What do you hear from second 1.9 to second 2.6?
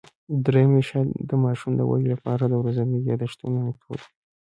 له پاره د